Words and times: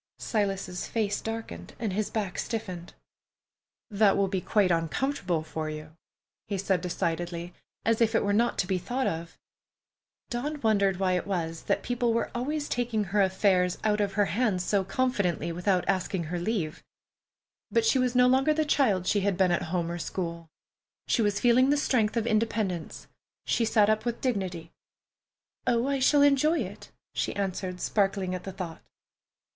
Silas's 0.17 0.87
face 0.87 1.21
darkened 1.21 1.75
and 1.77 1.93
his 1.93 2.09
back 2.09 2.39
stiffened. 2.39 2.95
"That 3.91 4.17
will 4.17 4.27
be 4.27 4.41
quite 4.41 4.71
uncomfortable 4.71 5.43
for 5.43 5.69
you," 5.69 5.95
he 6.47 6.57
said 6.57 6.81
decidedly, 6.81 7.53
as 7.85 8.01
if 8.01 8.15
it 8.15 8.23
were 8.25 8.33
not 8.33 8.57
to 8.57 8.65
be 8.65 8.79
thought 8.79 9.05
of. 9.05 9.37
Dawn 10.31 10.59
wondered 10.61 10.97
why 10.97 11.11
it 11.11 11.27
was 11.27 11.61
that 11.65 11.83
people 11.83 12.15
were 12.15 12.31
always 12.33 12.67
taking 12.67 13.03
her 13.03 13.21
affairs 13.21 13.77
out 13.83 14.01
of 14.01 14.13
her 14.13 14.25
hands 14.25 14.63
so 14.63 14.83
confidently, 14.83 15.51
without 15.51 15.87
asking 15.87 16.23
her 16.23 16.39
leave. 16.39 16.83
But 17.69 17.85
she 17.85 17.99
was 17.99 18.15
no 18.15 18.25
longer 18.25 18.55
the 18.55 18.65
child 18.65 19.05
she 19.05 19.19
had 19.19 19.37
been 19.37 19.51
at 19.51 19.61
home 19.69 19.91
or 19.91 19.99
school. 19.99 20.49
She 21.05 21.21
was 21.21 21.39
feeling 21.39 21.69
the 21.69 21.77
strength 21.77 22.17
of 22.17 22.25
independence. 22.25 23.05
She 23.45 23.65
sat 23.65 23.87
up 23.87 24.03
with 24.03 24.19
dignity. 24.19 24.71
"Oh, 25.67 25.85
I 25.85 25.99
shall 25.99 26.23
enjoy 26.23 26.61
it," 26.61 26.89
she 27.13 27.35
answered, 27.35 27.79
sparkling 27.79 28.33
at 28.33 28.45
the 28.45 28.51
thought. 28.51 28.81